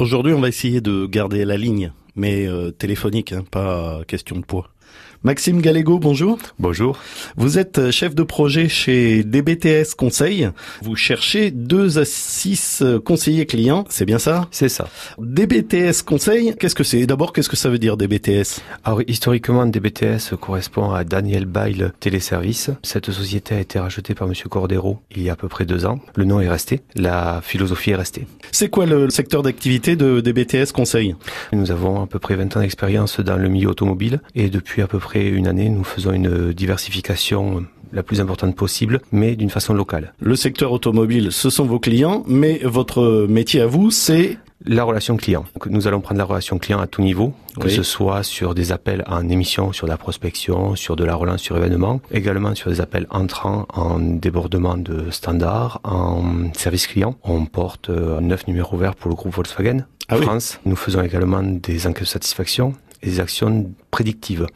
Aujourd'hui, 0.00 0.32
on 0.32 0.40
va 0.40 0.48
essayer 0.48 0.80
de 0.80 1.06
garder 1.06 1.44
la 1.44 1.56
ligne, 1.56 1.92
mais 2.16 2.48
euh, 2.48 2.72
téléphonique, 2.72 3.30
hein, 3.32 3.44
pas 3.48 4.00
question 4.08 4.34
de 4.34 4.44
poids. 4.44 4.70
Maxime 5.24 5.62
Gallego, 5.62 5.98
bonjour. 5.98 6.38
Bonjour. 6.58 6.98
Vous 7.38 7.58
êtes 7.58 7.78
euh, 7.78 7.90
chef 7.90 8.14
de 8.14 8.22
projet 8.22 8.68
chez 8.68 9.24
DBTS 9.24 9.94
Conseil. 9.96 10.50
Vous 10.82 10.96
cherchez 10.96 11.50
deux 11.50 11.98
à 11.98 12.04
six 12.04 12.82
euh, 12.82 13.00
conseillers 13.00 13.46
clients, 13.46 13.86
c'est 13.88 14.04
bien 14.04 14.18
ça? 14.18 14.48
C'est 14.50 14.68
ça. 14.68 14.86
DBTS 15.16 16.02
Conseil, 16.04 16.54
qu'est-ce 16.60 16.74
que 16.74 16.84
c'est? 16.84 17.06
D'abord, 17.06 17.32
qu'est-ce 17.32 17.48
que 17.48 17.56
ça 17.56 17.70
veut 17.70 17.78
dire 17.78 17.96
DBTS 17.96 18.60
Alors 18.84 19.00
historiquement, 19.08 19.64
DBTS 19.64 20.36
correspond 20.38 20.90
à 20.90 21.04
Daniel 21.04 21.46
Bail 21.46 21.90
Téléservice. 22.00 22.68
Cette 22.82 23.10
société 23.10 23.54
a 23.54 23.60
été 23.60 23.78
rachetée 23.78 24.14
par 24.14 24.28
Monsieur 24.28 24.50
Cordero 24.50 24.98
il 25.16 25.22
y 25.22 25.30
a 25.30 25.32
à 25.32 25.36
peu 25.36 25.48
près 25.48 25.64
deux 25.64 25.86
ans. 25.86 26.00
Le 26.16 26.26
nom 26.26 26.42
est 26.42 26.50
resté, 26.50 26.82
la 26.96 27.40
philosophie 27.42 27.92
est 27.92 27.96
restée. 27.96 28.26
C'est 28.52 28.68
quoi 28.68 28.84
le 28.84 29.08
secteur 29.08 29.42
d'activité 29.42 29.96
de 29.96 30.20
DBTS 30.20 30.72
Conseil? 30.74 31.16
Nous 31.54 31.70
avons 31.70 32.02
à 32.02 32.06
peu 32.06 32.18
près 32.18 32.36
20 32.36 32.58
ans 32.58 32.60
d'expérience 32.60 33.20
dans 33.20 33.38
le 33.38 33.48
milieu 33.48 33.70
automobile 33.70 34.20
et 34.34 34.50
depuis 34.50 34.82
à 34.82 34.86
peu 34.86 34.98
près 34.98 35.13
une 35.22 35.46
année, 35.46 35.68
nous 35.68 35.84
faisons 35.84 36.12
une 36.12 36.52
diversification 36.52 37.64
la 37.92 38.02
plus 38.02 38.20
importante 38.20 38.56
possible, 38.56 39.00
mais 39.12 39.36
d'une 39.36 39.50
façon 39.50 39.72
locale. 39.72 40.12
Le 40.20 40.36
secteur 40.36 40.72
automobile, 40.72 41.30
ce 41.30 41.48
sont 41.48 41.64
vos 41.64 41.78
clients, 41.78 42.24
mais 42.26 42.60
votre 42.64 43.26
métier 43.28 43.60
à 43.60 43.66
vous, 43.66 43.90
c'est 43.90 44.36
la 44.66 44.82
relation 44.82 45.16
client. 45.16 45.44
nous 45.68 45.86
allons 45.86 46.00
prendre 46.00 46.18
la 46.18 46.24
relation 46.24 46.58
client 46.58 46.80
à 46.80 46.86
tout 46.86 47.02
niveau, 47.02 47.34
que 47.60 47.68
ce 47.68 47.82
soit 47.82 48.22
sur 48.22 48.54
des 48.54 48.72
appels 48.72 49.04
en 49.06 49.28
émission, 49.28 49.72
sur 49.72 49.86
la 49.86 49.96
prospection, 49.96 50.74
sur 50.74 50.96
de 50.96 51.04
la 51.04 51.14
relance 51.14 51.42
sur 51.42 51.56
événement, 51.56 52.00
également 52.10 52.54
sur 52.54 52.70
des 52.70 52.80
appels 52.80 53.06
entrants 53.10 53.66
en 53.74 53.98
débordement 53.98 54.76
de 54.76 55.10
standards, 55.10 55.80
en 55.84 56.52
service 56.54 56.86
client. 56.86 57.16
On 57.22 57.44
porte 57.44 57.90
euh, 57.90 58.20
neuf 58.20 58.46
numéros 58.48 58.76
verts 58.76 58.94
pour 58.94 59.10
le 59.10 59.16
groupe 59.16 59.34
Volkswagen. 59.34 59.84
Ah 60.08 60.16
France, 60.16 60.60
nous 60.64 60.76
faisons 60.76 61.02
également 61.02 61.42
des 61.42 61.86
enquêtes 61.86 62.02
de 62.02 62.08
satisfaction, 62.08 62.74
des 63.04 63.20
actions 63.20 63.72
prédictives, 63.90 64.46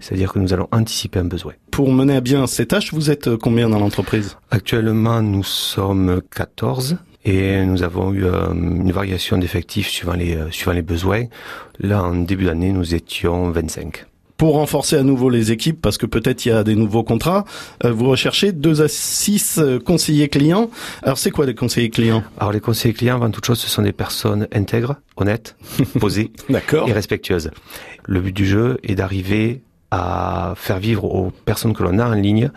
c'est-à-dire 0.00 0.32
que 0.32 0.38
nous 0.38 0.52
allons 0.52 0.68
anticiper 0.72 1.18
un 1.18 1.24
besoin. 1.24 1.52
Pour 1.70 1.92
mener 1.92 2.16
à 2.16 2.20
bien 2.20 2.46
ces 2.46 2.66
tâches, 2.66 2.92
vous 2.92 3.10
êtes 3.10 3.36
combien 3.36 3.68
dans 3.68 3.78
l'entreprise? 3.78 4.36
Actuellement, 4.50 5.20
nous 5.22 5.44
sommes 5.44 6.22
14 6.34 6.96
et 7.24 7.66
nous 7.66 7.82
avons 7.82 8.12
eu 8.12 8.24
euh, 8.24 8.52
une 8.52 8.92
variation 8.92 9.36
d'effectifs 9.36 9.88
suivant 9.88 10.14
les 10.14 10.36
euh, 10.36 10.50
suivant 10.50 10.72
les 10.72 10.82
besoins. 10.82 11.24
Là, 11.80 12.02
en 12.02 12.14
début 12.14 12.44
d'année, 12.44 12.72
nous 12.72 12.94
étions 12.94 13.50
25 13.50 14.06
pour 14.36 14.54
renforcer 14.54 14.96
à 14.96 15.02
nouveau 15.02 15.30
les 15.30 15.52
équipes, 15.52 15.80
parce 15.80 15.98
que 15.98 16.06
peut-être 16.06 16.44
il 16.46 16.50
y 16.50 16.52
a 16.52 16.64
des 16.64 16.74
nouveaux 16.74 17.04
contrats, 17.04 17.44
euh, 17.84 17.92
vous 17.92 18.08
recherchez 18.08 18.52
deux 18.52 18.82
à 18.82 18.88
six 18.88 19.58
euh, 19.58 19.78
conseillers 19.78 20.28
clients. 20.28 20.70
Alors 21.02 21.18
c'est 21.18 21.30
quoi 21.30 21.46
les 21.46 21.54
conseillers 21.54 21.90
clients? 21.90 22.22
Alors 22.38 22.52
les 22.52 22.60
conseillers 22.60 22.94
clients, 22.94 23.16
avant 23.16 23.30
toute 23.30 23.44
chose, 23.44 23.58
ce 23.58 23.68
sont 23.68 23.82
des 23.82 23.92
personnes 23.92 24.46
intègres, 24.52 24.96
honnêtes, 25.16 25.56
posées 26.00 26.32
et 26.48 26.92
respectueuses. 26.92 27.50
Le 28.04 28.20
but 28.20 28.32
du 28.32 28.46
jeu 28.46 28.78
est 28.82 28.94
d'arriver 28.94 29.62
à 29.90 30.54
faire 30.56 30.78
vivre 30.78 31.04
aux 31.04 31.30
personnes 31.44 31.72
que 31.72 31.82
l'on 31.82 31.98
a 31.98 32.08
en 32.08 32.14
ligne 32.14 32.50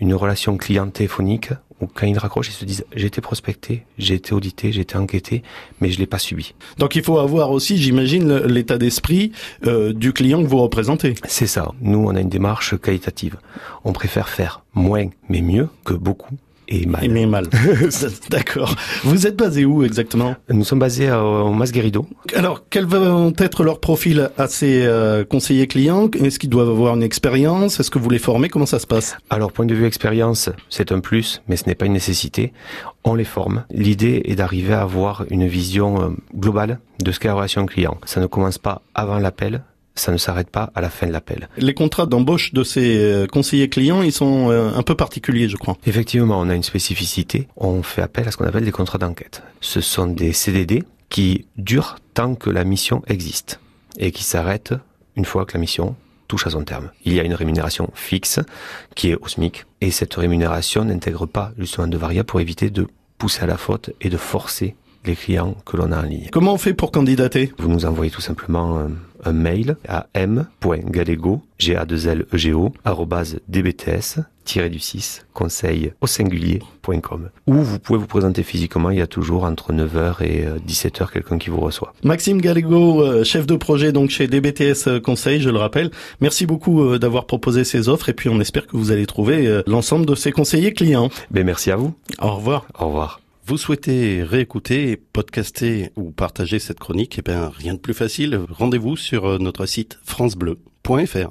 une 0.00 0.14
relation 0.14 0.56
client 0.56 0.88
téléphonique 0.90 1.50
quand 1.94 2.06
ils 2.06 2.18
raccrochent, 2.18 2.48
ils 2.48 2.52
se 2.52 2.64
disent 2.64 2.84
j'ai 2.94 3.06
été 3.06 3.20
prospecté, 3.20 3.84
j'ai 3.98 4.14
été 4.14 4.32
audité, 4.32 4.72
j'ai 4.72 4.82
été 4.82 4.96
enquêté, 4.96 5.42
mais 5.80 5.90
je 5.90 5.98
l'ai 5.98 6.06
pas 6.06 6.18
subi. 6.18 6.54
Donc 6.78 6.96
il 6.96 7.02
faut 7.02 7.18
avoir 7.18 7.50
aussi, 7.50 7.76
j'imagine, 7.76 8.38
l'état 8.38 8.78
d'esprit 8.78 9.32
euh, 9.66 9.92
du 9.92 10.12
client 10.12 10.42
que 10.42 10.48
vous 10.48 10.58
représentez. 10.58 11.14
C'est 11.26 11.46
ça. 11.46 11.72
Nous, 11.80 11.98
on 11.98 12.14
a 12.14 12.20
une 12.20 12.28
démarche 12.28 12.78
qualitative. 12.78 13.36
On 13.84 13.92
préfère 13.92 14.28
faire 14.28 14.62
moins 14.74 15.08
mais 15.28 15.42
mieux 15.42 15.68
que 15.84 15.94
beaucoup 15.94 16.34
et 16.68 16.86
mal. 16.86 17.04
Et 17.04 17.26
mal. 17.26 17.46
D'accord. 18.30 18.74
Vous 19.02 19.26
êtes 19.26 19.36
basé 19.36 19.64
où 19.64 19.84
exactement 19.84 20.34
Nous 20.48 20.64
sommes 20.64 20.78
basés 20.78 21.10
au 21.10 21.52
Masguerido. 21.52 22.06
Alors, 22.34 22.68
quels 22.68 22.86
vont 22.86 23.32
être 23.38 23.64
leurs 23.64 23.80
profils 23.80 24.30
à 24.38 24.48
ces 24.48 24.84
euh, 24.84 25.24
conseillers 25.24 25.66
clients? 25.66 26.08
Est-ce 26.22 26.38
qu'ils 26.38 26.50
doivent 26.50 26.70
avoir 26.70 26.94
une 26.94 27.02
expérience? 27.02 27.80
Est-ce 27.80 27.90
que 27.90 27.98
vous 27.98 28.10
les 28.10 28.18
formez? 28.18 28.48
Comment 28.48 28.66
ça 28.66 28.78
se 28.78 28.86
passe? 28.86 29.16
Alors, 29.30 29.52
point 29.52 29.66
de 29.66 29.74
vue 29.74 29.86
expérience, 29.86 30.50
c'est 30.70 30.92
un 30.92 31.00
plus, 31.00 31.42
mais 31.48 31.56
ce 31.56 31.66
n'est 31.66 31.74
pas 31.74 31.86
une 31.86 31.92
nécessité. 31.92 32.52
On 33.04 33.14
les 33.14 33.24
forme. 33.24 33.64
L'idée 33.70 34.22
est 34.24 34.36
d'arriver 34.36 34.74
à 34.74 34.82
avoir 34.82 35.24
une 35.30 35.46
vision 35.46 36.00
euh, 36.00 36.08
globale 36.34 36.80
de 37.00 37.12
ce 37.12 37.20
qu'est 37.20 37.28
la 37.28 37.34
relation 37.34 37.66
client. 37.66 37.98
Ça 38.04 38.20
ne 38.20 38.26
commence 38.26 38.58
pas 38.58 38.82
avant 38.94 39.18
l'appel, 39.18 39.62
ça 39.94 40.12
ne 40.12 40.16
s'arrête 40.16 40.50
pas 40.50 40.70
à 40.74 40.80
la 40.80 40.90
fin 40.90 41.06
de 41.06 41.12
l'appel. 41.12 41.48
Les 41.56 41.74
contrats 41.74 42.06
d'embauche 42.06 42.52
de 42.52 42.64
ces 42.64 42.98
euh, 42.98 43.26
conseillers 43.26 43.68
clients, 43.68 44.02
ils 44.02 44.12
sont 44.12 44.50
euh, 44.50 44.70
un 44.74 44.82
peu 44.82 44.94
particuliers, 44.94 45.48
je 45.48 45.56
crois. 45.56 45.76
Effectivement, 45.86 46.40
on 46.40 46.48
a 46.48 46.54
une 46.54 46.62
spécificité. 46.62 47.48
On 47.56 47.82
fait 47.82 48.02
appel 48.02 48.26
à 48.26 48.30
ce 48.30 48.36
qu'on 48.36 48.46
appelle 48.46 48.64
des 48.64 48.72
contrats 48.72 48.98
d'enquête. 48.98 49.42
Ce 49.60 49.80
sont 49.80 50.06
des 50.06 50.32
CDD 50.32 50.82
qui 51.10 51.46
durent 51.56 51.96
tant 52.14 52.34
que 52.34 52.50
la 52.50 52.64
mission 52.64 53.02
existe 53.06 53.60
et 53.98 54.10
qui 54.10 54.24
s'arrêtent 54.24 54.74
une 55.16 55.24
fois 55.24 55.46
que 55.46 55.54
la 55.54 55.60
mission 55.60 55.94
touche 56.26 56.46
à 56.46 56.50
son 56.50 56.64
terme. 56.64 56.90
Il 57.04 57.14
y 57.14 57.20
a 57.20 57.22
une 57.22 57.34
rémunération 57.34 57.90
fixe 57.94 58.40
qui 58.94 59.10
est 59.10 59.14
au 59.14 59.28
SMIC 59.28 59.64
et 59.80 59.90
cette 59.90 60.14
rémunération 60.14 60.84
n'intègre 60.84 61.26
pas 61.26 61.52
justement 61.58 61.86
de 61.86 61.96
variables 61.96 62.26
pour 62.26 62.40
éviter 62.40 62.70
de 62.70 62.88
pousser 63.18 63.42
à 63.42 63.46
la 63.46 63.56
faute 63.56 63.90
et 64.00 64.08
de 64.08 64.16
forcer 64.16 64.74
les 65.04 65.16
clients 65.16 65.56
que 65.64 65.76
l'on 65.76 65.92
a 65.92 66.00
en 66.00 66.02
ligne. 66.02 66.28
Comment 66.32 66.54
on 66.54 66.58
fait 66.58 66.74
pour 66.74 66.90
candidater? 66.92 67.52
Vous 67.58 67.68
nous 67.68 67.84
envoyez 67.84 68.10
tout 68.10 68.20
simplement 68.20 68.78
un, 68.78 68.90
un 69.24 69.32
mail 69.32 69.76
à 69.88 70.06
m.galego, 70.14 71.42
g 71.58 71.76
a 71.76 71.84
2 71.84 72.08
l 72.08 72.26
e 72.32 72.36
g 72.36 72.52
o 72.52 72.72
dbts 73.48 74.20
du 74.70 74.78
6 74.78 75.26
conseil 75.32 75.92
au 76.02 76.06
singulier.com 76.06 77.30
ou 77.46 77.54
vous 77.54 77.78
pouvez 77.78 77.98
vous 77.98 78.06
présenter 78.06 78.42
physiquement 78.42 78.90
il 78.90 78.98
y 78.98 79.00
a 79.00 79.06
toujours 79.06 79.44
entre 79.44 79.72
9h 79.72 80.22
et 80.22 80.44
17h 80.68 81.02
euh, 81.02 81.06
quelqu'un 81.12 81.38
qui 81.38 81.48
vous 81.48 81.60
reçoit. 81.60 81.94
Maxime 82.04 82.40
Galego 82.40 83.02
euh, 83.02 83.24
chef 83.24 83.46
de 83.46 83.56
projet 83.56 83.90
donc 83.90 84.10
chez 84.10 84.26
DBTS 84.26 84.86
euh, 84.86 85.00
Conseil 85.00 85.40
je 85.40 85.48
le 85.48 85.58
rappelle 85.58 85.90
merci 86.20 86.44
beaucoup 86.44 86.98
d'avoir 86.98 87.26
proposé 87.26 87.64
ces 87.64 87.88
offres 87.88 88.10
et 88.10 88.12
puis 88.12 88.28
on 88.28 88.38
espère 88.38 88.66
que 88.66 88.76
vous 88.76 88.92
allez 88.92 89.06
trouver 89.06 89.62
l'ensemble 89.66 90.06
de 90.06 90.14
ces 90.14 90.30
conseillers 90.30 90.72
clients. 90.72 91.08
Ben 91.30 91.44
merci 91.44 91.70
à 91.70 91.76
vous. 91.76 91.94
Au 92.20 92.34
revoir. 92.34 92.66
Au 92.78 92.86
revoir. 92.86 93.23
Vous 93.46 93.58
souhaitez 93.58 94.22
réécouter, 94.22 94.96
podcaster 94.96 95.90
ou 95.96 96.12
partager 96.12 96.58
cette 96.58 96.80
chronique 96.80 97.18
Eh 97.18 97.22
bien, 97.22 97.50
rien 97.50 97.74
de 97.74 97.78
plus 97.78 97.92
facile. 97.92 98.40
Rendez-vous 98.48 98.96
sur 98.96 99.38
notre 99.38 99.66
site 99.66 99.98
francebleu.fr. 100.02 101.28